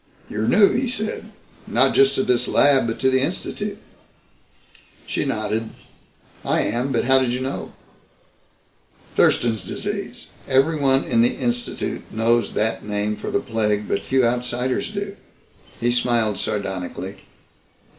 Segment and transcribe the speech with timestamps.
[0.31, 1.25] "You're new," he said.
[1.67, 3.77] "Not just to this lab but to the Institute."
[5.03, 5.69] [Illustration: ILLUSTRATED BY BARBERIS] She nodded.
[6.43, 7.73] "I am, but how did you know?"
[9.15, 10.29] "Thurston's Disease.
[10.47, 15.17] Everyone in the Institute knows that name for the plague, but few outsiders do."
[15.79, 17.17] He smiled sardonically.